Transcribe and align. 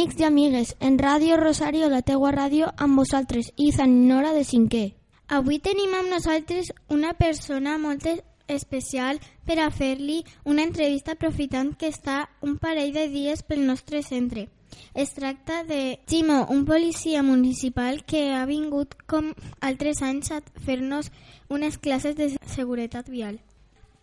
amics 0.00 0.20
i 0.20 0.24
amigues, 0.24 0.76
en 0.80 0.96
Ràdio 0.96 1.36
Rosario, 1.36 1.90
la 1.90 2.00
teua 2.00 2.30
ràdio, 2.32 2.70
amb 2.78 2.96
vosaltres, 2.96 3.52
i 3.58 3.70
Nora 3.86 4.32
de 4.32 4.44
cinquè. 4.44 4.94
Avui 5.28 5.58
tenim 5.58 5.92
amb 5.92 6.08
nosaltres 6.08 6.72
una 6.88 7.12
persona 7.12 7.76
molt 7.76 8.06
especial 8.48 9.20
per 9.44 9.58
a 9.58 9.70
fer-li 9.70 10.24
una 10.44 10.62
entrevista 10.62 11.12
aprofitant 11.12 11.76
que 11.76 11.88
està 11.88 12.30
un 12.40 12.56
parell 12.56 12.94
de 12.94 13.08
dies 13.08 13.42
pel 13.42 13.66
nostre 13.66 14.02
centre. 14.02 14.48
Es 14.94 15.12
tracta 15.12 15.64
de 15.64 16.00
Ximo, 16.08 16.46
un 16.48 16.64
policia 16.64 17.22
municipal 17.22 18.02
que 18.06 18.32
ha 18.32 18.46
vingut 18.46 18.94
com 19.06 19.34
altres 19.60 20.00
anys 20.00 20.30
a 20.30 20.40
fer-nos 20.64 21.12
unes 21.50 21.76
classes 21.76 22.16
de 22.16 22.38
seguretat 22.46 23.10
vial. 23.10 23.38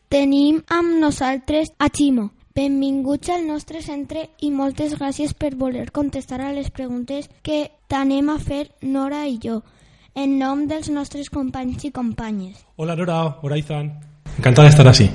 Tenim 0.09 0.61
amb 0.69 0.99
nosaltres 0.99 1.73
a 1.79 1.89
Ximo. 1.89 2.36
Benvinguts 2.57 3.29
al 3.29 3.43
nostre 3.45 3.83
centre 3.85 4.23
i 4.41 4.47
moltes 4.49 4.95
gràcies 4.97 5.35
per 5.37 5.51
voler 5.53 5.91
contestar 5.93 6.39
a 6.41 6.49
les 6.55 6.71
preguntes 6.73 7.27
que 7.45 7.57
t'anem 7.85 8.31
a 8.33 8.39
fer 8.41 8.63
Nora 8.81 9.19
i 9.29 9.35
jo, 9.43 9.59
en 10.17 10.39
nom 10.39 10.63
dels 10.65 10.87
nostres 10.89 11.27
companys 11.29 11.83
i 11.85 11.91
companyes. 11.93 12.63
Hola 12.81 12.95
Nora, 12.97 13.17
hola 13.45 13.59
Izan. 13.61 13.91
Encantada 14.39 14.71
d'estar 14.71 14.87
així. 14.89 15.05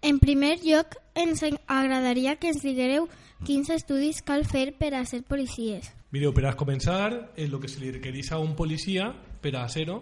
En 0.00 0.16
primer 0.22 0.54
lloc, 0.62 0.96
ens 1.12 1.44
agradaria 1.44 2.38
que 2.40 2.54
ens 2.54 2.64
diguereu 2.64 3.04
quins 3.44 3.68
estudis 3.74 4.22
cal 4.24 4.46
fer 4.48 4.70
per 4.78 4.94
a 4.96 5.02
ser 5.04 5.20
policies. 5.28 5.90
Mireu, 6.08 6.32
per 6.32 6.46
a 6.48 6.54
començar, 6.56 7.34
el 7.36 7.58
que 7.60 7.68
se 7.68 7.82
li 7.82 7.92
requereix 7.98 8.32
a 8.32 8.38
un 8.40 8.54
policia 8.56 9.10
per 9.42 9.52
a 9.60 9.66
ser-ho 9.68 9.98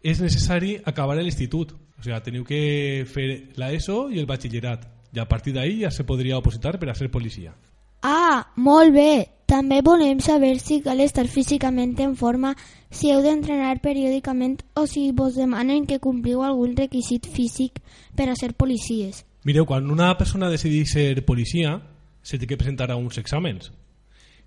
és 0.00 0.24
necessari 0.24 0.78
acabar 0.88 1.18
l'institut. 1.20 1.76
O 2.00 2.00
sigui, 2.00 2.16
teniu 2.24 2.48
que 2.48 3.04
fer 3.04 3.28
l'ESO 3.60 4.06
i 4.08 4.24
el 4.24 4.30
batxillerat 4.30 4.88
i 5.12 5.18
a 5.18 5.26
partir 5.28 5.54
d'ahí 5.54 5.82
ja 5.82 5.90
se 5.90 6.04
podria 6.04 6.38
opositar 6.38 6.78
per 6.78 6.90
a 6.90 6.94
ser 6.94 7.10
policia. 7.10 7.54
Ah, 8.02 8.46
molt 8.56 8.94
bé! 8.94 9.28
També 9.50 9.80
volem 9.82 10.20
saber 10.22 10.60
si 10.62 10.78
cal 10.80 11.00
estar 11.02 11.26
físicament 11.26 11.98
en 11.98 12.14
forma, 12.14 12.52
si 12.88 13.10
heu 13.10 13.18
d'entrenar 13.24 13.80
periòdicament 13.82 14.60
o 14.78 14.86
si 14.86 15.10
vos 15.10 15.34
demanen 15.34 15.88
que 15.90 15.98
compliu 15.98 16.44
algun 16.46 16.76
requisit 16.78 17.26
físic 17.26 17.80
per 18.14 18.28
a 18.30 18.36
ser 18.38 18.54
policies. 18.54 19.24
Mireu, 19.42 19.66
quan 19.66 19.90
una 19.90 20.12
persona 20.16 20.52
decideix 20.52 20.92
ser 20.92 21.24
policia, 21.26 21.80
se 22.22 22.38
té 22.38 22.46
que 22.46 22.60
presentar 22.60 22.92
a 22.92 22.96
uns 23.00 23.18
exàmens. 23.18 23.72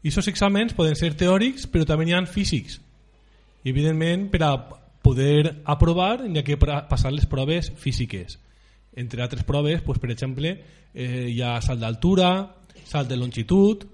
I 0.03 0.07
aquests 0.07 0.31
exàmens 0.31 0.71
poden 0.77 0.95
ser 0.95 1.11
teòrics, 1.19 1.67
però 1.67 1.83
també 1.83 2.07
hi 2.07 2.15
ha 2.15 2.23
físics. 2.23 2.79
I, 3.63 3.75
evidentment, 3.75 4.29
per 4.31 4.43
a 4.47 4.55
poder 5.03 5.63
aprovar, 5.65 6.23
hi 6.23 6.39
ha 6.39 6.47
que 6.47 6.55
passar 6.55 7.11
les 7.11 7.27
proves 7.27 7.73
físiques 7.75 8.39
entre 8.95 9.23
altres 9.23 9.43
proves, 9.43 9.81
pues, 9.81 9.99
per 9.99 10.11
exemple, 10.11 10.53
eh, 10.93 11.29
hi 11.29 11.41
ha 11.41 11.59
salt 11.61 11.81
d'altura, 11.81 12.29
salt 12.85 13.09
de 13.09 13.17
longitud, 13.17 13.85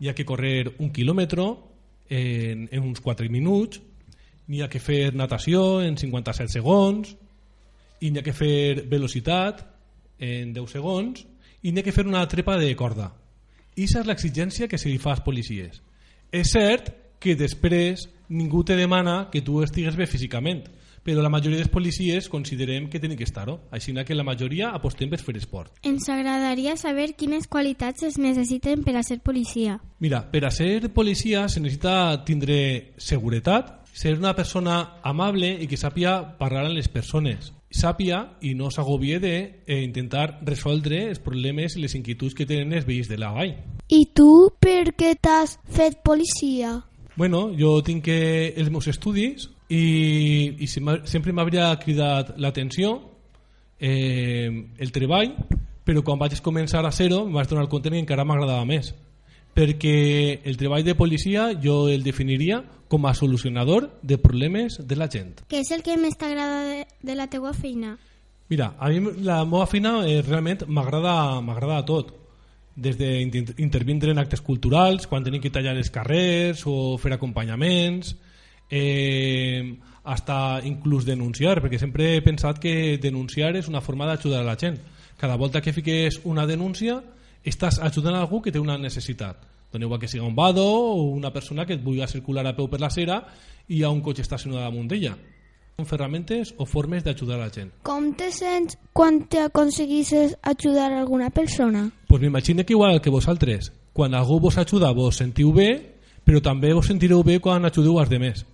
hi 0.00 0.08
ha 0.08 0.14
que 0.14 0.24
correr 0.24 0.74
un 0.78 0.92
quilòmetre 0.94 1.44
en, 2.08 2.68
en 2.70 2.82
uns 2.82 3.00
4 3.04 3.28
minuts, 3.30 3.80
n'hi 4.48 4.62
ha 4.62 4.70
que 4.72 4.80
fer 4.80 5.14
natació 5.14 5.82
en 5.84 5.98
57 6.00 6.52
segons, 6.56 7.14
i 8.00 8.10
n'hi 8.10 8.20
ha 8.20 8.26
que 8.26 8.36
fer 8.36 8.86
velocitat 8.88 9.64
en 10.18 10.54
10 10.54 10.76
segons, 10.78 11.24
i 11.62 11.72
n'hi 11.72 11.82
ha 11.82 11.86
que 11.86 11.94
fer 11.94 12.06
una 12.06 12.24
trepa 12.30 12.56
de 12.60 12.70
corda. 12.78 13.10
I 13.76 13.84
és 13.86 13.94
l'exigència 14.06 14.68
que 14.70 14.78
se 14.78 14.88
li 14.88 14.98
fa 14.98 15.12
als 15.14 15.24
policies. 15.26 15.82
És 16.32 16.52
cert 16.54 16.90
que 17.20 17.36
després 17.38 18.08
ningú 18.28 18.64
te 18.64 18.76
demana 18.76 19.28
que 19.32 19.42
tu 19.42 19.62
estigues 19.62 19.96
bé 19.96 20.06
físicament, 20.06 20.66
però 21.02 21.22
la 21.22 21.30
majoria 21.32 21.56
dels 21.56 21.70
policies 21.72 22.28
considerem 22.28 22.88
que 22.90 23.00
tenen 23.00 23.16
que 23.16 23.24
estar-ho, 23.24 23.60
així 23.70 23.94
que 24.04 24.14
la 24.14 24.24
majoria 24.24 24.74
apostem 24.76 25.08
per 25.08 25.20
fer 25.20 25.36
esport. 25.36 25.72
Ens 25.82 26.08
agradaria 26.08 26.76
saber 26.76 27.14
quines 27.16 27.48
qualitats 27.48 28.02
es 28.02 28.18
necessiten 28.18 28.84
per 28.84 28.96
a 28.96 29.02
ser 29.02 29.20
policia. 29.20 29.80
Mira, 30.00 30.30
per 30.30 30.44
a 30.44 30.50
ser 30.50 30.92
policia 30.92 31.48
se 31.48 31.60
necessita 31.60 32.24
tindre 32.24 32.92
seguretat, 32.98 33.86
ser 33.92 34.18
una 34.18 34.34
persona 34.34 35.00
amable 35.02 35.56
i 35.62 35.66
que 35.66 35.80
sàpia 35.80 36.36
parlar 36.38 36.66
amb 36.66 36.76
les 36.76 36.88
persones, 36.88 37.54
sàpia 37.70 38.20
i 38.40 38.54
no 38.54 38.70
s'agobie 38.70 39.18
d'intentar 39.20 40.28
eh, 40.28 40.44
resoldre 40.44 41.08
els 41.08 41.20
problemes 41.24 41.76
i 41.76 41.82
les 41.82 41.96
inquietuds 41.96 42.34
que 42.34 42.46
tenen 42.46 42.72
els 42.72 42.86
veïns 42.86 43.08
de 43.08 43.18
la 43.18 43.32
vall. 43.32 43.56
I 43.88 44.04
tu 44.12 44.50
per 44.60 44.92
què 44.92 45.14
t'has 45.16 45.58
fet 45.72 46.02
policia? 46.04 46.87
Bueno, 47.18 47.48
jo 47.58 47.80
tinc 47.82 48.04
que 48.06 48.18
els 48.54 48.68
meus 48.70 48.86
estudis 48.86 49.48
i, 49.66 50.54
i 50.62 50.68
sempre 50.70 51.32
m'hauria 51.34 51.72
cridat 51.82 52.36
l'atenció 52.38 52.92
eh, 53.80 54.46
el 54.78 54.92
treball 54.94 55.32
però 55.82 56.04
quan 56.06 56.20
vaig 56.20 56.36
començar 56.46 56.84
a 56.86 56.92
ser-ho 56.94 57.24
em 57.26 57.34
vaig 57.34 57.50
donar 57.50 57.66
compte 57.72 57.90
que 57.90 57.98
encara 57.98 58.26
m'agradava 58.28 58.62
més 58.68 58.92
perquè 59.50 60.44
el 60.46 60.60
treball 60.60 60.84
de 60.86 60.94
policia 60.94 61.48
jo 61.58 61.88
el 61.90 62.06
definiria 62.06 62.60
com 62.86 63.10
a 63.10 63.14
solucionador 63.18 63.90
de 64.02 64.20
problemes 64.22 64.78
de 64.86 64.96
la 64.96 65.08
gent. 65.10 65.42
Què 65.50 65.64
és 65.64 65.72
el 65.74 65.82
que 65.82 65.98
més 65.98 66.14
t'agrada 66.20 66.62
de, 66.68 66.86
de 67.02 67.18
la 67.18 67.26
teua 67.26 67.50
feina? 67.50 67.96
Mira, 68.48 68.76
a 68.78 68.94
mi 68.94 69.18
la 69.26 69.42
meva 69.44 69.66
feina 69.66 69.98
eh, 70.06 70.20
realment 70.22 70.68
m'agrada 70.70 71.82
tot 71.90 72.14
des 72.78 72.96
d'intervindre 72.98 74.12
en 74.14 74.22
actes 74.22 74.40
culturals 74.40 75.08
quan 75.10 75.24
tenim 75.26 75.42
que 75.42 75.50
tallar 75.50 75.74
els 75.76 75.90
carrers 75.90 76.62
o 76.70 76.96
fer 77.02 77.12
acompanyaments 77.16 78.14
eh, 78.70 79.76
hasta 80.04 80.60
inclús 80.64 81.04
denunciar, 81.04 81.58
perquè 81.60 81.80
sempre 81.80 82.14
he 82.14 82.22
pensat 82.22 82.60
que 82.62 82.96
denunciar 83.02 83.56
és 83.58 83.68
una 83.68 83.82
forma 83.82 84.06
d'ajudar 84.06 84.40
a 84.40 84.46
la 84.46 84.56
gent. 84.56 84.78
Cada 85.18 85.36
volta 85.36 85.60
que 85.60 85.74
fiques 85.74 86.20
una 86.24 86.46
denúncia 86.46 87.00
estàs 87.44 87.80
ajudant 87.82 88.14
a 88.14 88.22
algú 88.22 88.40
que 88.42 88.52
té 88.54 88.62
una 88.62 88.78
necessitat. 88.78 89.42
Doneu 89.72 89.98
que 89.98 90.08
siga 90.08 90.24
un 90.24 90.36
vado 90.36 90.64
o 90.64 91.10
una 91.12 91.32
persona 91.32 91.66
que 91.66 91.74
et 91.74 91.84
vulgui 91.84 92.06
circular 92.06 92.46
a 92.46 92.54
peu 92.56 92.70
per 92.70 92.80
la 92.80 92.90
cera 92.90 93.20
i 93.68 93.82
ha 93.82 93.90
un 93.90 94.00
cotxe 94.00 94.22
estacionat 94.22 94.64
damunt 94.64 94.88
d'ella. 94.88 95.16
Són 95.78 95.86
ferramentes 95.86 96.54
o 96.58 96.66
formes 96.66 97.04
d'ajudar 97.06 97.38
la 97.38 97.52
gent. 97.54 97.70
Com 97.86 98.10
te 98.18 98.32
sents 98.34 98.74
quan 98.92 99.22
te 99.30 99.38
aconseguisses 99.44 100.34
ajudar 100.42 100.90
alguna 100.90 101.30
persona? 101.30 101.86
Pues 102.08 102.20
m'imagino 102.20 102.66
que 102.66 102.74
igual 102.74 103.00
que 103.00 103.10
vosaltres. 103.10 103.72
Quan 103.92 104.14
algú 104.14 104.40
vos 104.40 104.58
ajuda 104.58 104.90
vos 104.90 105.16
sentiu 105.16 105.52
bé, 105.52 105.94
però 106.26 106.42
també 106.42 106.74
vos 106.74 106.86
sentireu 106.86 107.22
bé 107.22 107.38
quan 107.38 107.64
ajudeu 107.64 107.98
als 107.98 108.10
demés 108.10 108.44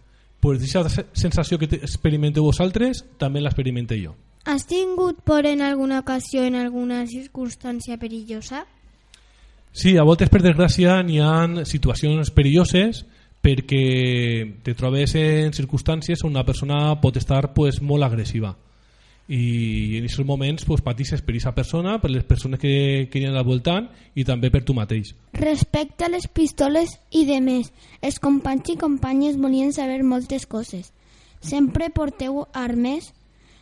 pues 0.45 0.61
aquesta 0.61 1.07
sensació 1.17 1.57
que 1.57 1.65
experimenteu 1.81 2.45
vosaltres 2.45 3.01
també 3.17 3.41
l'experimente 3.41 3.97
jo. 3.97 4.13
Has 4.45 4.67
tingut 4.69 5.23
por 5.25 5.47
en 5.49 5.63
alguna 5.65 6.03
ocasió, 6.03 6.45
en 6.45 6.55
alguna 6.61 7.07
circumstància 7.09 7.97
perillosa? 7.97 8.67
Sí, 9.73 9.97
a 9.97 10.05
voltes, 10.05 10.29
per 10.29 10.43
desgràcia, 10.45 10.99
n'hi 11.01 11.17
ha 11.25 11.65
situacions 11.65 12.29
perilloses 12.37 13.07
perquè 13.45 13.85
te 14.65 14.75
trobes 14.75 15.15
en 15.21 15.53
circumstàncies 15.53 16.25
on 16.25 16.33
una 16.33 16.47
persona 16.49 16.87
pot 17.01 17.21
estar 17.21 17.53
pues, 17.53 17.83
molt 17.85 18.09
agressiva 18.09 18.55
i 19.27 19.97
en 19.97 20.05
aquests 20.05 20.27
moments 20.27 20.65
pues, 20.69 20.83
patisses 20.85 21.23
per 21.23 21.33
aquesta 21.33 21.55
persona, 21.57 21.97
per 22.01 22.11
les 22.11 22.25
persones 22.25 22.61
que, 22.61 23.09
que 23.11 23.21
hi 23.21 23.27
al 23.27 23.45
voltant 23.45 23.89
i 24.15 24.25
també 24.25 24.51
per 24.53 24.65
tu 24.65 24.75
mateix. 24.77 25.15
Respecte 25.33 26.05
a 26.05 26.13
les 26.13 26.29
pistoles 26.29 26.99
i 27.11 27.25
de 27.25 27.41
més, 27.41 27.73
els 28.03 28.21
companys 28.21 28.75
i 28.75 28.77
companyes 28.77 29.41
volien 29.41 29.73
saber 29.73 30.03
moltes 30.05 30.47
coses. 30.47 30.93
Sempre 31.41 31.91
porteu 31.91 32.45
armes? 32.53 33.13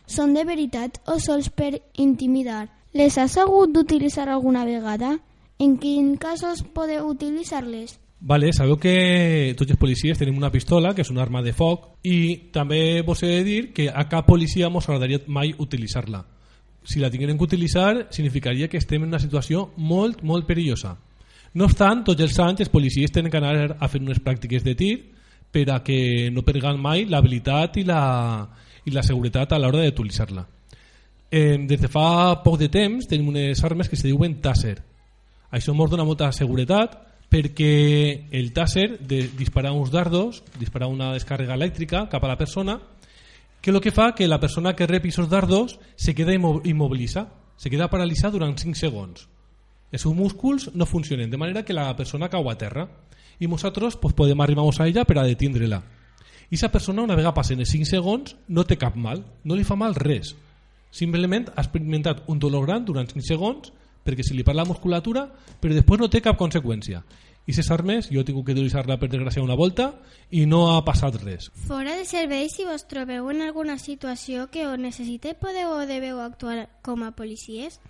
Són 0.05 0.33
de 0.35 0.43
veritat 0.43 0.99
o 1.07 1.19
sols 1.19 1.49
per 1.49 1.79
intimidar? 1.95 2.67
Les 2.93 3.17
has 3.17 3.37
hagut 3.39 3.71
d'utilitzar 3.71 4.27
alguna 4.29 4.65
vegada? 4.67 5.17
En 5.59 5.77
quins 5.79 6.19
casos 6.19 6.63
podeu 6.75 7.07
utilitzar-les? 7.07 8.02
Vale, 8.25 8.53
sabeu 8.55 8.77
que 8.79 9.51
tots 9.59 9.73
els 9.73 9.79
policies 9.79 10.15
tenim 10.15 10.37
una 10.39 10.51
pistola, 10.51 10.93
que 10.95 11.03
és 11.03 11.09
una 11.11 11.19
arma 11.25 11.41
de 11.43 11.51
foc, 11.51 11.89
i 12.07 12.51
també 12.55 13.01
vos 13.03 13.19
he 13.19 13.27
de 13.33 13.41
dir 13.43 13.57
que 13.75 13.89
a 13.91 14.05
cap 14.07 14.29
policia 14.29 14.69
mos 14.71 14.87
agradaria 14.87 15.19
mai 15.27 15.51
utilitzar-la. 15.59 16.21
Si 16.87 17.03
la 17.03 17.09
tinguem 17.11 17.35
que 17.35 17.43
utilitzar, 17.43 18.07
significaria 18.15 18.69
que 18.71 18.79
estem 18.79 19.03
en 19.03 19.11
una 19.11 19.19
situació 19.19 19.73
molt, 19.75 20.23
molt 20.23 20.47
perillosa. 20.47 20.95
No 21.59 21.67
obstant, 21.67 22.05
tots 22.07 22.23
els 22.23 22.39
anys 22.39 22.63
els 22.63 22.71
policies 22.71 23.11
tenen 23.11 23.29
que 23.29 23.43
anar 23.43 23.75
a 23.75 23.91
fer 23.91 23.99
unes 23.99 24.23
pràctiques 24.23 24.63
de 24.63 24.77
tir 24.79 24.93
per 25.51 25.67
a 25.75 25.81
que 25.83 26.31
no 26.31 26.47
perdran 26.47 26.79
mai 26.79 27.03
l'habilitat 27.03 27.75
i, 27.77 27.83
la, 27.83 28.01
i 28.87 28.95
la 28.95 29.03
seguretat 29.03 29.51
a 29.51 29.59
l'hora 29.59 29.83
d'utilitzar-la. 29.83 30.47
Eh, 31.27 31.59
des 31.67 31.81
de 31.81 31.91
fa 31.91 32.39
poc 32.39 32.55
de 32.61 32.71
temps 32.71 33.03
tenim 33.03 33.35
unes 33.35 33.59
armes 33.67 33.91
que 33.91 33.99
se 33.99 34.07
diuen 34.07 34.39
Taser. 34.39 34.77
Això 35.51 35.75
ens 35.75 35.91
dona 35.91 36.07
molta 36.07 36.31
seguretat, 36.31 37.01
perquè 37.33 38.29
el 38.29 38.51
tàser 38.53 38.99
de 39.01 39.23
disparar 39.33 39.71
uns 39.73 39.89
dardos, 39.89 40.43
disparar 40.61 40.91
una 40.91 41.09
descàrrega 41.15 41.57
elèctrica 41.57 42.05
cap 42.11 42.21
a 42.21 42.29
la 42.29 42.37
persona, 42.37 42.77
que 43.59 43.71
el 43.71 43.79
que 43.81 43.93
fa 43.95 44.11
que 44.13 44.27
la 44.27 44.39
persona 44.39 44.75
que 44.75 44.85
rep 44.85 45.07
aquests 45.07 45.31
dardos 45.31 45.79
se 45.95 46.13
queda 46.13 46.33
immobilitza, 46.35 47.29
se 47.57 47.71
queda 47.71 47.89
paralitzada 47.89 48.37
durant 48.37 48.53
5 48.59 48.77
segons. 48.77 49.25
Els 49.91 50.01
seus 50.01 50.13
músculs 50.13 50.69
no 50.75 50.85
funcionen, 50.85 51.31
de 51.31 51.37
manera 51.37 51.63
que 51.65 51.73
la 51.73 51.95
persona 51.95 52.29
cau 52.29 52.49
a 52.49 52.57
terra 52.57 52.85
i 53.39 53.47
nosaltres 53.47 53.97
pues, 53.97 54.13
podem 54.13 54.41
arribar 54.41 54.65
a 54.67 54.87
ella 54.87 55.05
per 55.05 55.17
a 55.17 55.25
detindre-la. 55.25 55.81
I 56.51 56.53
aquesta 56.53 56.69
persona, 56.69 57.01
una 57.01 57.15
vegada 57.15 57.33
passen 57.33 57.59
els 57.59 57.71
5 57.73 57.89
segons, 57.89 58.35
no 58.47 58.63
té 58.63 58.77
cap 58.77 58.95
mal, 58.95 59.23
no 59.43 59.55
li 59.55 59.63
fa 59.63 59.75
mal 59.75 59.95
res. 59.95 60.35
Simplement 60.91 61.49
ha 61.55 61.63
experimentat 61.63 62.27
un 62.27 62.37
dolor 62.37 62.67
gran 62.67 62.85
durant 62.85 63.09
5 63.09 63.25
segons 63.25 63.73
perquè 64.03 64.23
se 64.23 64.35
li 64.35 64.43
parla 64.43 64.63
la 64.63 64.69
musculatura, 64.69 65.27
però 65.59 65.75
després 65.75 65.99
no 66.01 66.09
té 66.11 66.21
cap 66.21 66.37
conseqüència. 66.39 67.03
I 67.43 67.51
aquestes 67.51 67.71
armes 67.75 68.07
jo 68.07 68.21
he 68.21 68.23
tingut 68.23 68.45
que 68.47 68.53
utilitzar-la 68.55 68.95
per 68.99 69.09
desgràcia 69.11 69.43
una 69.43 69.57
volta 69.59 69.89
i 70.31 70.45
no 70.47 70.61
ha 70.71 70.77
passat 70.87 71.17
res. 71.19 71.49
Fora 71.67 71.97
de 71.99 72.05
servei, 72.07 72.47
si 72.47 72.63
vos 72.63 72.85
trobeu 72.87 73.27
en 73.33 73.41
alguna 73.43 73.75
situació 73.81 74.47
que 74.47 74.63
ho 74.67 74.77
necessite, 74.79 75.35
podeu 75.35 75.73
o 75.75 75.83
deveu 75.89 76.21
actuar 76.23 76.69
com 76.81 77.03
a 77.03 77.11
policies? 77.11 77.81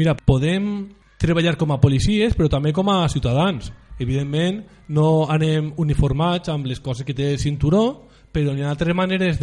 Mira, 0.00 0.16
podem 0.16 0.94
treballar 1.20 1.58
com 1.60 1.74
a 1.74 1.80
policies 1.80 2.32
però 2.38 2.48
també 2.48 2.72
com 2.72 2.88
a 2.88 3.04
ciutadans. 3.12 3.68
Evidentment 4.00 4.62
no 4.88 5.26
anem 5.28 5.74
uniformats 5.76 6.48
amb 6.48 6.66
les 6.66 6.80
coses 6.80 7.04
que 7.04 7.14
té 7.14 7.34
el 7.34 7.38
cinturó, 7.38 8.08
però 8.32 8.56
hi 8.56 8.64
ha 8.64 8.72
altres 8.72 8.96
maneres 8.96 9.36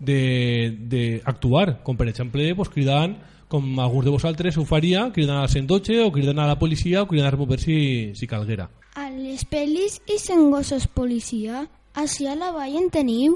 d'actuar, 0.00 1.82
com 1.84 1.96
per 1.96 2.08
exemple 2.08 2.54
pues, 2.56 2.72
cridant 2.72 3.18
com 3.50 3.80
alguns 3.82 4.04
de 4.06 4.12
vosaltres 4.14 4.56
ho 4.56 4.64
faria, 4.64 5.08
cridant 5.12 5.42
al 5.42 5.48
112 5.50 6.04
o 6.04 6.12
cridant 6.14 6.38
a 6.38 6.46
la 6.46 6.58
policia 6.58 7.02
o 7.02 7.08
cridant-me 7.10 7.48
per 7.50 7.58
si, 7.58 7.78
si 8.14 8.28
calguera. 8.30 8.68
A 8.94 9.08
les 9.10 9.42
pel·lis 9.42 9.98
i 10.06 10.20
sent 10.22 10.52
gossos 10.54 10.86
policia, 10.86 11.64
així 11.98 12.28
a 12.30 12.36
la 12.38 12.52
vall 12.54 12.76
en 12.78 12.86
teniu? 12.94 13.34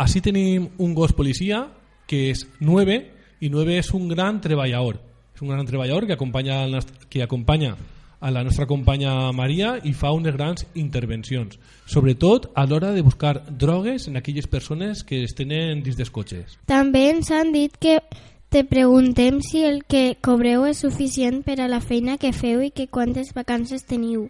Així 0.00 0.22
tenim 0.24 0.70
un 0.80 0.94
gos 0.96 1.12
policia 1.12 1.66
que 2.08 2.30
és 2.30 2.46
9 2.64 2.96
i 3.44 3.52
9 3.52 3.76
és 3.76 3.92
un 3.92 4.08
gran 4.08 4.40
treballador. 4.40 5.02
És 5.36 5.44
un 5.44 5.52
gran 5.52 5.68
treballador 5.68 6.06
que 6.08 6.16
acompanya, 6.16 6.80
que 7.12 7.22
acompanya 7.22 7.74
a 8.20 8.30
la 8.30 8.42
nostra 8.44 8.66
companya 8.66 9.32
Maria 9.32 9.76
i 9.84 9.92
fa 9.92 10.12
unes 10.16 10.34
grans 10.36 10.66
intervencions, 10.74 11.58
sobretot 11.86 12.50
a 12.54 12.66
l'hora 12.66 12.92
de 12.92 13.02
buscar 13.02 13.42
drogues 13.50 14.08
en 14.08 14.16
aquelles 14.16 14.46
persones 14.46 15.04
que 15.04 15.22
es 15.24 15.34
tenen 15.34 15.82
dins 15.82 15.98
dels 15.98 16.10
cotxes. 16.10 16.56
També 16.66 17.10
ens 17.10 17.30
han 17.30 17.52
dit 17.52 17.76
que 17.78 18.00
te 18.48 18.64
preguntem 18.64 19.42
si 19.42 19.64
el 19.64 19.82
que 19.84 20.16
cobreu 20.22 20.64
és 20.66 20.80
suficient 20.80 21.42
per 21.44 21.60
a 21.60 21.68
la 21.68 21.82
feina 21.82 22.16
que 22.16 22.32
feu 22.32 22.62
i 22.62 22.70
que 22.70 22.88
quantes 22.88 23.34
vacances 23.34 23.84
teniu. 23.84 24.28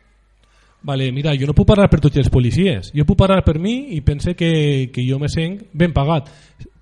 Vale, 0.87 1.11
mira, 1.11 1.35
jo 1.35 1.49
no 1.49 1.55
puc 1.57 1.67
parlar 1.67 1.89
per 1.91 2.01
tots 2.01 2.19
els 2.21 2.31
policies, 2.31 2.93
jo 2.95 3.05
puc 3.07 3.19
parlar 3.19 3.43
per 3.45 3.59
mi 3.59 3.97
i 3.97 4.01
pense 4.07 4.37
que, 4.39 4.91
que 4.95 5.03
jo 5.03 5.19
me 5.19 5.29
sent 5.29 5.65
ben 5.73 5.93
pagat. 5.93 6.31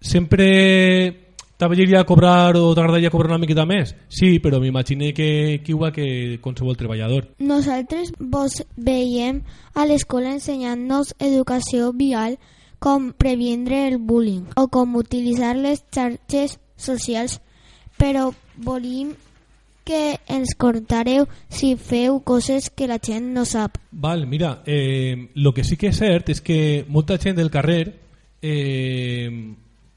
Sempre 0.05 1.24
t'agradaria 1.56 2.05
cobrar 2.05 2.56
o 2.56 2.75
t'agradaria 2.75 3.11
cobrar 3.11 3.35
una 3.35 3.43
miqueta 3.43 3.67
més? 3.67 3.95
Sí, 4.09 4.39
però 4.43 4.61
m'imagine 4.61 5.12
que, 5.15 5.61
que 5.65 5.73
igual 5.73 5.93
que 5.93 6.39
qualsevol 6.43 6.77
treballador. 6.77 7.31
Nosaltres 7.39 8.12
vos 8.19 8.62
veiem 8.77 9.43
a 9.75 9.87
l'escola 9.87 10.35
ensenyant-nos 10.35 11.15
educació 11.19 11.93
vial 11.93 12.39
com 12.79 13.12
previndre 13.17 13.87
el 13.89 13.99
bullying 13.99 14.51
o 14.61 14.69
com 14.69 14.99
utilitzar 15.01 15.55
les 15.56 15.85
xarxes 15.95 16.59
socials, 16.77 17.39
però 17.97 18.33
volim 18.57 19.15
que 19.85 20.19
ens 20.29 20.55
contareu 20.57 21.27
si 21.49 21.77
feu 21.77 22.23
coses 22.25 22.71
que 22.71 22.89
la 22.89 22.99
gent 22.99 23.33
no 23.37 23.45
sap. 23.45 23.77
Val, 23.93 24.27
mira, 24.27 24.62
eh, 24.67 25.31
lo 25.35 25.53
que 25.53 25.65
sí 25.65 25.77
que 25.77 25.93
és 25.93 26.00
cert 26.00 26.33
és 26.33 26.41
que 26.41 26.85
molta 26.89 27.19
gent 27.21 27.37
del 27.37 27.53
carrer 27.53 27.93
eh, 28.41 29.55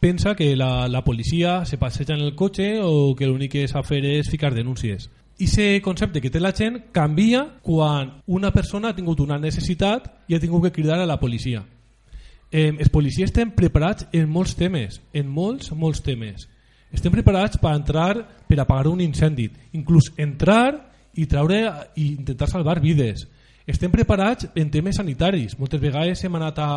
pensa 0.07 0.35
que 0.35 0.55
la, 0.55 0.87
la 0.87 1.03
policia 1.03 1.65
se 1.65 1.77
passeja 1.77 2.13
en 2.13 2.21
el 2.21 2.33
cotxe 2.33 2.79
o 2.81 3.13
que 3.13 3.27
l'únic 3.27 3.51
que 3.51 3.67
sap 3.67 3.83
fer 3.83 3.99
és 4.07 4.29
ficar 4.31 4.53
denúncies. 4.55 5.09
I 5.35 5.49
aquest 5.49 5.83
concepte 5.83 6.21
que 6.23 6.29
té 6.31 6.39
la 6.39 6.53
gent 6.55 6.77
canvia 6.95 7.41
quan 7.61 8.13
una 8.25 8.53
persona 8.55 8.93
ha 8.93 8.95
tingut 8.95 9.19
una 9.19 9.35
necessitat 9.37 10.07
i 10.31 10.37
ha 10.37 10.39
tingut 10.39 10.63
que 10.63 10.71
cridar 10.77 11.01
a 11.03 11.09
la 11.09 11.19
policia. 11.19 11.65
Eh, 12.51 12.71
els 12.71 12.87
policies 12.87 13.27
estem 13.27 13.51
preparats 13.51 14.07
en 14.15 14.31
molts 14.31 14.55
temes, 14.55 15.01
en 15.11 15.27
molts, 15.27 15.73
molts 15.75 15.99
temes. 16.07 16.47
Estem 16.95 17.11
preparats 17.11 17.59
per 17.59 17.75
entrar, 17.75 18.13
per 18.47 18.61
apagar 18.63 18.87
un 18.87 19.03
incendi, 19.03 19.49
inclús 19.75 20.13
entrar 20.15 20.71
i 21.19 21.27
traure 21.27 21.65
i 21.99 22.13
intentar 22.13 22.47
salvar 22.47 22.79
vides. 22.79 23.27
Estem 23.67 23.91
preparats 23.91 24.47
en 24.55 24.71
temes 24.71 25.03
sanitaris. 25.03 25.59
Moltes 25.59 25.83
vegades 25.83 26.23
hem 26.23 26.39
anat 26.39 26.63
a, 26.63 26.71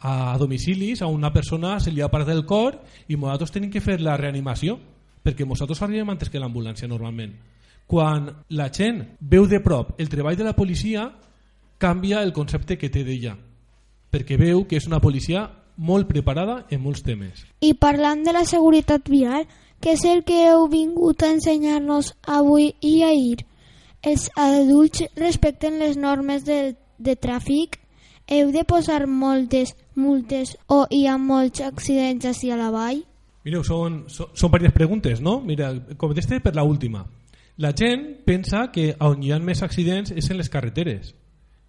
a 0.00 0.36
domicilis, 0.38 1.02
a 1.02 1.06
una 1.06 1.32
persona 1.32 1.78
se 1.80 1.90
li 1.90 2.00
ha 2.00 2.10
parat 2.10 2.30
el 2.34 2.44
cor 2.46 2.78
i 3.08 3.16
nosaltres 3.16 3.52
tenim 3.54 3.70
que 3.70 3.82
fer 3.82 4.00
la 4.00 4.16
reanimació 4.16 4.78
perquè 5.24 5.46
nosaltres 5.46 5.82
arribem 5.82 6.10
antes 6.10 6.30
que 6.30 6.40
l'ambulància 6.40 6.88
normalment. 6.88 7.34
Quan 7.88 8.28
la 8.50 8.68
gent 8.70 9.02
veu 9.20 9.46
de 9.48 9.60
prop 9.64 9.98
el 9.98 10.08
treball 10.08 10.36
de 10.36 10.44
la 10.44 10.56
policia 10.56 11.10
canvia 11.78 12.22
el 12.22 12.32
concepte 12.32 12.78
que 12.78 12.90
té 12.90 13.04
d'ella 13.04 13.36
perquè 14.12 14.38
veu 14.40 14.64
que 14.68 14.76
és 14.78 14.86
una 14.88 15.00
policia 15.00 15.48
molt 15.78 16.08
preparada 16.08 16.64
en 16.70 16.82
molts 16.82 17.04
temes. 17.06 17.44
I 17.60 17.74
parlant 17.78 18.24
de 18.26 18.34
la 18.34 18.44
seguretat 18.48 19.08
vial, 19.08 19.46
què 19.78 19.94
és 19.94 20.04
el 20.10 20.24
que 20.26 20.40
heu 20.48 20.66
vingut 20.72 21.22
a 21.22 21.30
ensenyar-nos 21.36 22.14
avui 22.26 22.72
i 22.82 23.02
ahir? 23.06 23.44
Els 24.02 24.28
adults 24.34 25.04
respecten 25.16 25.78
les 25.78 25.96
normes 25.96 26.44
de, 26.44 26.74
de 26.98 27.14
tràfic? 27.14 27.78
Heu 28.28 28.50
de 28.52 28.64
posar 28.68 29.06
moltes 29.06 29.74
multes 29.98 30.56
o 30.72 30.84
hi 30.90 31.04
ha 31.06 31.18
molts 31.18 31.60
accidents 31.66 32.30
així 32.30 32.52
a 32.54 32.58
la 32.60 32.70
vall? 32.74 33.02
Mireu, 33.44 33.62
són, 33.64 34.04
són, 34.12 34.32
són 34.34 34.50
diverses 34.52 34.76
preguntes, 34.76 35.20
no? 35.24 35.38
Mira, 35.44 35.72
conteste 36.00 36.40
per 36.44 36.54
la 36.56 36.64
última. 36.64 37.04
La 37.58 37.74
gent 37.74 38.08
pensa 38.26 38.68
que 38.72 38.92
on 39.02 39.22
hi 39.22 39.32
ha 39.34 39.38
més 39.42 39.62
accidents 39.66 40.14
és 40.14 40.30
en 40.30 40.38
les 40.38 40.50
carreteres 40.52 41.14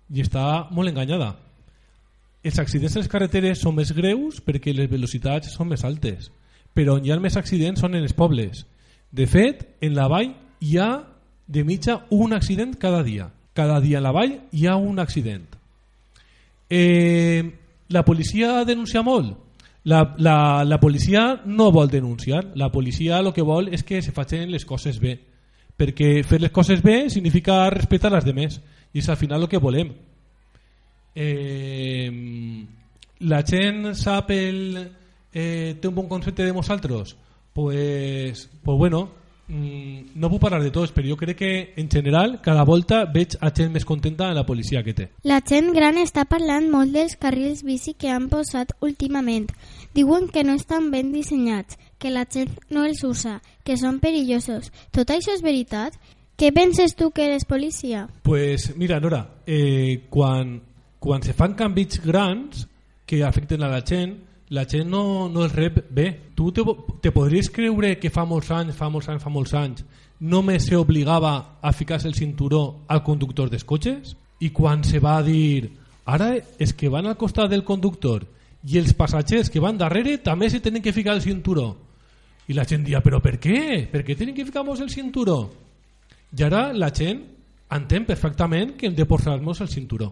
i 0.10 0.22
està 0.24 0.70
molt 0.74 0.90
enganyada 0.90 1.34
els 2.44 2.60
accidents 2.60 2.96
a 2.96 3.02
les 3.02 3.10
carreteres 3.12 3.60
són 3.60 3.76
més 3.76 3.92
greus 3.96 4.40
perquè 4.44 4.72
les 4.76 4.90
velocitats 4.90 5.52
són 5.56 5.68
més 5.74 5.84
altes, 5.84 6.30
però 6.74 6.96
on 6.96 7.06
hi 7.06 7.12
ha 7.12 7.20
més 7.20 7.36
accidents 7.38 7.82
són 7.84 7.98
en 7.98 8.06
els 8.06 8.16
pobles. 8.16 8.64
De 9.12 9.26
fet, 9.28 9.66
en 9.82 9.96
la 9.98 10.08
vall 10.08 10.32
hi 10.64 10.78
ha 10.80 10.90
de 11.48 11.64
mitja 11.66 12.00
un 12.16 12.34
accident 12.34 12.78
cada 12.80 13.04
dia. 13.04 13.30
Cada 13.54 13.80
dia 13.84 14.00
en 14.00 14.06
la 14.06 14.14
vall 14.16 14.38
hi 14.52 14.68
ha 14.68 14.78
un 14.78 15.00
accident. 15.00 15.48
Eh, 16.70 17.44
la 17.90 18.04
policia 18.06 18.64
denuncia 18.66 19.04
molt? 19.06 19.38
La, 19.84 20.04
la, 20.18 20.64
la 20.66 20.80
policia 20.80 21.42
no 21.46 21.72
vol 21.72 21.90
denunciar. 21.90 22.52
La 22.56 22.72
policia 22.72 23.20
el 23.20 23.34
que 23.34 23.46
vol 23.46 23.72
és 23.74 23.84
que 23.84 24.02
se 24.06 24.14
facin 24.14 24.52
les 24.52 24.66
coses 24.66 25.00
bé. 25.02 25.16
Perquè 25.80 26.20
fer 26.28 26.42
les 26.42 26.52
coses 26.52 26.84
bé 26.84 27.10
significa 27.10 27.64
respectar 27.74 28.12
les 28.14 28.28
demés. 28.28 28.60
I 28.94 29.02
és 29.02 29.10
al 29.10 29.18
final 29.18 29.46
el 29.46 29.50
que 29.50 29.62
volem 29.62 29.94
eh, 31.16 32.66
la 33.20 33.44
gent 33.44 33.94
sap 33.96 34.32
el, 34.32 34.78
eh, 35.34 35.76
té 35.82 35.88
un 35.88 35.96
bon 35.96 36.08
concepte 36.08 36.46
de 36.46 36.54
nosaltres 36.54 37.16
pues, 37.54 38.50
pues 38.64 38.78
bueno 38.78 39.10
no 39.50 40.30
puc 40.30 40.42
parlar 40.44 40.62
de 40.62 40.72
tots 40.72 40.94
però 40.94 41.10
jo 41.10 41.18
crec 41.18 41.38
que 41.38 41.52
en 41.82 41.90
general 41.90 42.38
cada 42.46 42.64
volta 42.64 43.04
veig 43.10 43.36
a 43.42 43.50
gent 43.56 43.74
més 43.74 43.86
contenta 43.86 44.30
en 44.30 44.38
la 44.38 44.46
policia 44.46 44.84
que 44.86 44.94
té 44.94 45.10
La 45.24 45.42
gent 45.42 45.74
gran 45.74 45.98
està 45.98 46.26
parlant 46.30 46.70
molt 46.70 46.94
dels 46.94 47.18
carrils 47.18 47.64
bici 47.66 47.96
que 47.98 48.14
han 48.14 48.30
posat 48.30 48.76
últimament 48.86 49.50
diuen 49.98 50.30
que 50.30 50.44
no 50.44 50.54
estan 50.54 50.92
ben 50.92 51.12
dissenyats 51.12 51.80
que 51.98 52.14
la 52.14 52.28
gent 52.30 52.54
no 52.70 52.86
els 52.86 53.04
usa 53.04 53.40
que 53.66 53.78
són 53.78 54.00
perillosos 54.00 54.72
tot 54.92 55.10
això 55.10 55.34
és 55.34 55.44
veritat? 55.46 55.98
Què 56.40 56.54
penses 56.56 56.94
tu 56.96 57.10
que 57.12 57.26
eres 57.26 57.44
policia? 57.44 58.06
Pues 58.24 58.72
mira, 58.78 59.02
Nora, 59.04 59.26
eh, 59.46 60.06
quan 60.10 60.62
quan 61.00 61.24
se 61.24 61.34
fan 61.34 61.56
canvis 61.56 62.00
grans 62.04 62.68
que 63.06 63.24
afecten 63.24 63.64
a 63.64 63.70
la 63.72 63.82
gent, 63.82 64.14
la 64.50 64.66
gent 64.66 64.90
no, 64.90 65.30
no 65.30 65.44
els 65.46 65.54
rep 65.54 65.84
bé. 65.94 66.08
Tu 66.36 66.52
te, 66.52 66.64
te 67.02 67.12
podries 67.14 67.50
creure 67.54 67.96
que 68.02 68.12
fa 68.14 68.26
molts 68.26 68.50
anys, 68.52 68.76
fa 68.78 68.90
molts 68.90 69.10
anys, 69.10 69.24
fa 69.24 69.34
molts 69.34 69.54
anys, 69.58 69.84
només 70.20 70.66
se 70.66 70.78
obligava 70.78 71.60
a 71.62 71.72
ficar-se 71.72 72.10
el 72.10 72.18
cinturó 72.18 72.86
al 72.88 73.04
conductor 73.04 73.50
dels 73.50 73.64
cotxes? 73.64 74.16
I 74.40 74.52
quan 74.56 74.84
se 74.84 75.00
va 75.04 75.20
dir, 75.24 75.70
ara 76.06 76.34
és 76.58 76.74
que 76.74 76.90
van 76.90 77.08
al 77.08 77.18
costat 77.20 77.50
del 77.52 77.64
conductor 77.68 78.26
i 78.68 78.80
els 78.80 78.94
passatgers 78.98 79.52
que 79.52 79.62
van 79.64 79.78
darrere 79.78 80.18
també 80.24 80.50
se 80.50 80.60
tenen 80.60 80.82
que 80.82 80.96
ficar 80.96 81.16
el 81.16 81.22
cinturó. 81.22 81.70
I 82.50 82.56
la 82.58 82.66
gent 82.66 82.84
dia, 82.84 83.04
però 83.06 83.20
per 83.22 83.38
què? 83.40 83.86
Per 83.92 84.02
què 84.04 84.16
tenen 84.18 84.34
que 84.36 84.48
ficar-nos 84.48 84.82
el 84.82 84.90
cinturó? 84.90 85.44
I 86.34 86.44
ara 86.46 86.70
la 86.74 86.90
gent 86.90 87.22
entén 87.70 88.08
perfectament 88.08 88.74
que 88.78 88.90
hem 88.90 88.96
de 88.98 89.06
posar-nos 89.06 89.62
el 89.62 89.70
cinturó. 89.70 90.10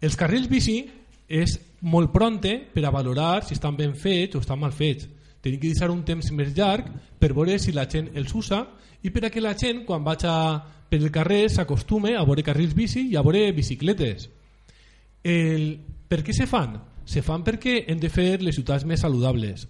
Els 0.00 0.16
carrils 0.16 0.48
bici 0.48 0.84
és 1.28 1.58
molt 1.80 2.12
pronte 2.12 2.56
per 2.74 2.84
a 2.84 2.92
valorar 2.92 3.44
si 3.44 3.54
estan 3.54 3.76
ben 3.76 3.94
fets 3.96 4.36
o 4.36 4.42
estan 4.42 4.60
mal 4.60 4.72
fets. 4.72 5.08
Tenim 5.40 5.60
que 5.60 5.70
deixar 5.72 5.90
un 5.90 6.02
temps 6.04 6.30
més 6.36 6.52
llarg 6.56 6.90
per 7.18 7.32
veure 7.32 7.56
si 7.58 7.72
la 7.72 7.86
gent 7.88 8.10
els 8.14 8.34
usa 8.36 8.66
i 9.02 9.10
per 9.10 9.24
a 9.26 9.30
que 9.32 9.40
la 9.40 9.54
gent 9.56 9.84
quan 9.88 10.04
vaig 10.04 10.26
a, 10.28 10.60
per 10.90 11.00
el 11.00 11.10
carrer 11.10 11.46
s'acostume 11.48 12.14
a 12.16 12.24
veure 12.28 12.44
carrils 12.44 12.74
bici 12.76 13.06
i 13.08 13.16
a 13.16 13.22
veure 13.24 13.52
bicicletes. 13.56 14.28
El, 15.24 15.78
per 16.08 16.20
què 16.24 16.36
se 16.36 16.46
fan? 16.50 16.76
Se 17.08 17.22
fan 17.24 17.44
perquè 17.44 17.84
hem 17.88 18.00
de 18.00 18.10
fer 18.12 18.42
les 18.42 18.54
ciutats 18.54 18.84
més 18.84 19.00
saludables. 19.00 19.66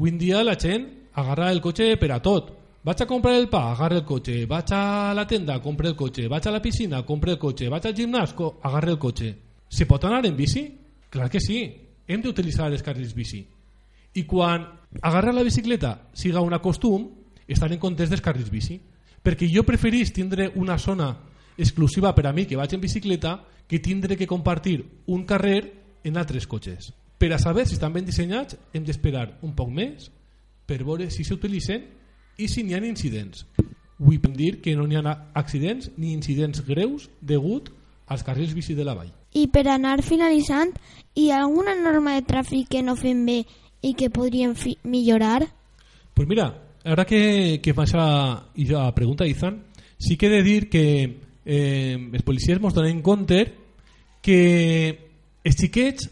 Avui 0.00 0.16
dia 0.16 0.40
la 0.42 0.56
gent 0.56 0.86
agarra 1.20 1.50
el 1.52 1.60
cotxe 1.60 1.92
per 2.00 2.10
a 2.14 2.22
tot. 2.24 2.56
Vaig 2.82 3.02
a 3.02 3.06
comprar 3.06 3.34
el 3.36 3.50
pa, 3.52 3.66
agarra 3.74 4.00
el 4.00 4.06
cotxe. 4.08 4.46
Vaig 4.48 4.72
a 4.72 5.12
la 5.12 5.26
tenda, 5.28 5.58
compra 5.60 5.90
el 5.92 5.96
cotxe. 5.96 6.30
Vaig 6.32 6.48
a 6.48 6.54
la 6.54 6.62
piscina, 6.64 7.02
compra 7.04 7.36
el 7.36 7.38
cotxe. 7.38 7.68
Vaig 7.68 7.84
al 7.84 7.96
gimnàs, 7.98 8.32
agarra 8.64 8.96
el 8.96 8.98
cotxe 8.98 9.34
se 9.70 9.86
pot 9.86 10.04
anar 10.04 10.26
en 10.26 10.36
bici? 10.36 10.64
Clar 11.10 11.28
que 11.28 11.42
sí, 11.42 11.64
hem 12.06 12.22
d'utilitzar 12.22 12.70
els 12.70 12.84
carrils 12.86 13.14
bici. 13.14 13.42
I 14.14 14.22
quan 14.26 14.64
agarrar 15.02 15.34
la 15.34 15.46
bicicleta 15.46 16.10
siga 16.14 16.40
un 16.40 16.56
costum, 16.62 17.08
estar 17.46 17.70
en 17.72 17.78
comptes 17.78 18.10
dels 18.10 18.22
carrils 18.22 18.50
bici. 18.50 18.80
Perquè 19.20 19.50
jo 19.52 19.66
preferís 19.66 20.14
tindre 20.16 20.48
una 20.56 20.78
zona 20.78 21.10
exclusiva 21.58 22.14
per 22.14 22.26
a 22.26 22.32
mi 22.32 22.46
que 22.46 22.56
vaig 22.56 22.72
en 22.74 22.80
bicicleta 22.80 23.42
que 23.68 23.78
tindré 23.78 24.16
que 24.16 24.26
compartir 24.26 24.86
un 25.06 25.26
carrer 25.26 25.74
en 26.04 26.16
altres 26.16 26.46
cotxes. 26.46 26.94
Per 27.18 27.32
a 27.34 27.38
saber 27.38 27.66
si 27.68 27.74
estan 27.76 27.92
ben 27.92 28.06
dissenyats 28.06 28.56
hem 28.72 28.86
d'esperar 28.86 29.36
un 29.42 29.52
poc 29.54 29.68
més 29.68 30.08
per 30.64 30.80
veure 30.86 31.10
si 31.10 31.26
s'utilitzen 31.26 31.84
i 32.38 32.48
si 32.48 32.64
n'hi 32.64 32.74
ha 32.74 32.80
incidents. 32.86 33.44
Vull 33.98 34.22
dir 34.32 34.62
que 34.64 34.74
no 34.74 34.86
n'hi 34.86 34.96
ha 34.96 35.18
accidents 35.34 35.90
ni 35.98 36.14
incidents 36.14 36.64
greus 36.64 37.10
degut 37.20 37.68
als 38.06 38.24
carrils 38.24 38.54
bici 38.56 38.74
de 38.74 38.84
la 38.88 38.94
vall. 38.94 39.19
I 39.32 39.46
per 39.48 39.66
anar 39.68 40.02
finalitzant, 40.02 40.74
hi 41.14 41.30
ha 41.30 41.40
alguna 41.44 41.74
norma 41.78 42.16
de 42.16 42.26
tràfic 42.26 42.68
que 42.70 42.82
no 42.82 42.96
fem 42.98 43.24
bé 43.26 43.40
i 43.82 43.94
que 43.94 44.10
podríem 44.10 44.54
millorar? 44.84 45.46
Pues 46.14 46.28
mira, 46.28 46.52
ara 46.84 47.04
que, 47.06 47.60
que 47.62 47.74
fas 47.74 47.94
a, 47.94 48.06
a 48.44 48.94
pregunta, 48.94 49.26
Izan, 49.26 49.62
sí 49.98 50.16
que 50.16 50.26
he 50.26 50.30
de 50.30 50.42
dir 50.42 50.68
que 50.68 50.84
eh, 51.44 51.96
els 51.96 52.24
policies 52.24 52.58
ens 52.58 52.74
donen 52.74 53.02
compte 53.02 53.44
que 54.22 54.40
els 55.44 55.56
xiquets 55.56 56.10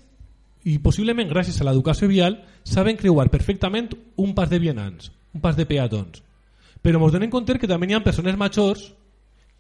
i 0.68 0.78
possiblement 0.84 1.28
gràcies 1.30 1.60
a 1.60 1.66
l'educació 1.68 2.08
vial 2.08 2.40
saben 2.64 2.96
creuar 3.00 3.30
perfectament 3.32 3.90
un 4.16 4.34
pas 4.34 4.50
de 4.50 4.58
vianants, 4.58 5.12
un 5.34 5.40
pas 5.40 5.56
de 5.56 5.66
peatons. 5.66 6.22
Però 6.82 7.00
ens 7.02 7.12
donem 7.12 7.30
compte 7.30 7.58
que 7.58 7.70
també 7.70 7.88
hi 7.88 7.96
ha 7.96 8.04
persones 8.04 8.37
majors 8.38 8.92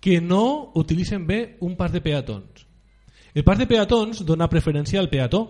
que 0.00 0.20
no 0.20 0.70
utilitzen 0.78 1.26
bé 1.26 1.56
un 1.64 1.74
pas 1.76 1.92
de 1.92 2.00
peatons. 2.04 2.67
El 3.34 3.44
pas 3.44 3.58
de 3.58 3.66
peatons 3.68 4.24
dona 4.24 4.48
preferència 4.48 5.00
al 5.00 5.10
peató, 5.10 5.42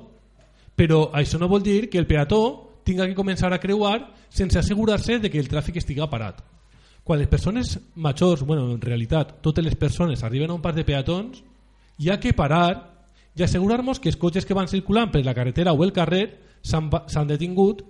però 0.75 1.09
això 1.15 1.39
no 1.39 1.49
vol 1.49 1.63
dir 1.63 1.89
que 1.91 1.99
el 1.99 2.07
peató 2.07 2.81
tinga 2.85 3.07
que 3.07 3.17
començar 3.17 3.53
a 3.53 3.61
creuar 3.61 4.15
sense 4.29 4.59
assegurar-se 4.59 5.19
de 5.19 5.31
que 5.31 5.39
el 5.39 5.49
tràfic 5.49 5.79
estiga 5.79 6.09
parat. 6.11 6.41
Quan 7.05 7.19
les 7.19 7.29
persones 7.29 7.79
majors, 7.97 8.43
bueno, 8.43 8.71
en 8.73 8.81
realitat 8.81 9.39
totes 9.43 9.65
les 9.65 9.77
persones 9.77 10.23
arriben 10.25 10.51
a 10.51 10.55
un 10.55 10.63
pas 10.63 10.75
de 10.77 10.85
peatons, 10.85 11.43
hi 11.99 12.11
ha 12.11 12.21
que 12.21 12.35
parar 12.37 12.99
i 13.35 13.43
assegurar-nos 13.43 14.01
que 14.01 14.11
els 14.11 14.19
cotxes 14.19 14.45
que 14.45 14.57
van 14.57 14.69
circulant 14.69 15.13
per 15.13 15.25
la 15.25 15.35
carretera 15.35 15.73
o 15.73 15.85
el 15.85 15.93
carrer 15.95 16.25
s'han 16.63 17.31
detingut 17.31 17.85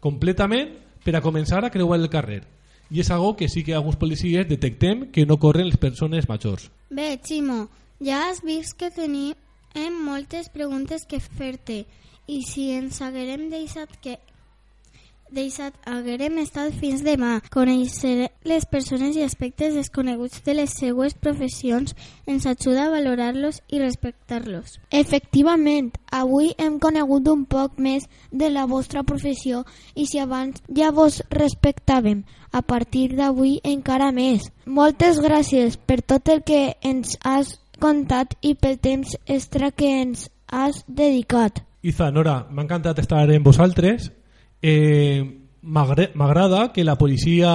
completament 0.00 0.72
per 1.04 1.14
a 1.16 1.22
començar 1.22 1.62
a 1.64 1.70
creuar 1.70 2.00
el 2.00 2.10
carrer. 2.10 2.42
I 2.90 3.02
és 3.02 3.10
algo 3.10 3.34
que 3.36 3.48
sí 3.48 3.64
que 3.66 3.74
alguns 3.74 3.98
policies 3.98 4.48
detectem 4.48 5.10
que 5.12 5.26
no 5.26 5.38
corren 5.42 5.66
les 5.68 5.76
persones 5.76 6.28
majors. 6.28 6.70
Bé, 6.90 7.18
Ximo, 7.22 7.68
ja 8.00 8.28
has 8.28 8.42
vist 8.42 8.76
que 8.76 8.90
tenim 8.90 9.34
moltes 10.06 10.48
preguntes 10.48 11.04
que 11.06 11.20
fer-te 11.20 11.84
i 12.26 12.40
si 12.42 12.70
ens 12.72 13.02
haguérem 13.02 13.50
deixat 13.50 13.92
que 14.02 14.16
deixat 15.30 15.74
haguérem 15.90 16.38
estat 16.38 16.74
fins 16.78 17.02
demà. 17.02 17.40
Conèixer 17.50 18.30
les 18.46 18.66
persones 18.70 19.16
i 19.18 19.24
aspectes 19.26 19.74
desconeguts 19.74 20.42
de 20.46 20.54
les 20.54 20.76
seues 20.78 21.16
professions 21.18 21.96
ens 22.30 22.46
ajuda 22.46 22.86
a 22.86 22.92
valorar-los 22.94 23.60
i 23.68 23.80
respectar-los. 23.82 24.78
Efectivament, 24.90 25.90
avui 26.10 26.52
hem 26.58 26.78
conegut 26.78 27.28
un 27.28 27.44
poc 27.44 27.78
més 27.82 28.06
de 28.30 28.50
la 28.54 28.66
vostra 28.70 29.02
professió 29.02 29.64
i 29.94 30.06
si 30.06 30.22
abans 30.22 30.62
ja 30.70 30.92
vos 30.94 31.22
respectàvem, 31.30 32.22
a 32.52 32.62
partir 32.62 33.10
d'avui 33.18 33.58
encara 33.64 34.12
més. 34.16 34.46
Moltes 34.64 35.18
gràcies 35.20 35.76
per 35.76 36.00
tot 36.00 36.30
el 36.32 36.42
que 36.46 36.76
ens 36.80 37.18
has 37.22 37.56
contat 37.80 38.34
i 38.42 38.54
pel 38.54 38.78
temps 38.82 39.16
extra 39.26 39.70
que 39.70 39.88
ens 40.02 40.28
has 40.48 40.84
dedicat. 40.86 41.62
Iza, 41.82 42.10
Nora, 42.10 42.46
m'ha 42.50 42.64
encantat 42.64 42.98
estar 43.02 43.24
amb 43.24 43.46
vosaltres. 43.46 44.10
Eh, 44.62 45.22
m'agrada 45.62 46.70
que 46.72 46.84
la 46.84 46.96
policia 46.96 47.50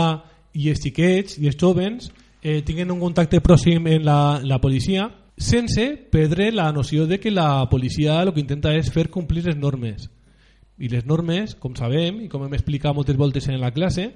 i 0.54 0.70
els 0.70 0.82
xiquets 0.84 1.38
i 1.40 1.48
els 1.48 1.58
jovens 1.58 2.12
eh, 2.42 2.62
tinguin 2.66 2.92
un 2.92 3.00
contacte 3.00 3.40
pròxim 3.42 3.88
en 3.88 4.06
la, 4.06 4.40
la 4.44 4.60
policia 4.62 5.10
sense 5.38 5.86
perdre 6.12 6.52
la 6.52 6.72
noció 6.72 7.08
de 7.08 7.20
que 7.20 7.32
la 7.32 7.68
policia 7.70 8.20
el 8.22 8.34
que 8.34 8.44
intenta 8.44 8.76
és 8.76 8.92
fer 8.92 9.10
complir 9.10 9.46
les 9.48 9.58
normes. 9.58 10.10
I 10.78 10.90
les 10.90 11.06
normes, 11.06 11.56
com 11.56 11.74
sabem 11.78 12.22
i 12.26 12.30
com 12.30 12.44
hem 12.46 12.54
explicat 12.58 12.96
moltes 12.96 13.18
voltes 13.18 13.48
en 13.48 13.60
la 13.62 13.72
classe 13.72 14.12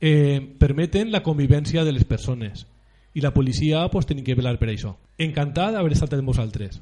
eh, 0.00 0.40
permeten 0.58 1.12
la 1.12 1.22
convivència 1.22 1.84
de 1.84 1.92
les 1.92 2.04
persones 2.04 2.66
i 3.14 3.20
la 3.24 3.34
policia 3.34 3.86
pues, 3.90 4.06
tenim 4.06 4.24
que 4.24 4.38
velar 4.38 4.56
per 4.58 4.70
això. 4.70 4.96
Encantat 5.18 5.74
d'haver 5.74 5.92
estat 5.96 6.14
amb 6.18 6.30
vosaltres 6.30 6.80